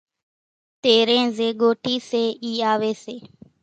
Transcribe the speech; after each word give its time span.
تيرين 0.83 1.25
زين 1.37 1.53
ڳوٺِي 1.61 1.95
سي 2.09 2.23
اِي 2.45 2.53
آوي 2.73 2.93
سي 3.03 3.15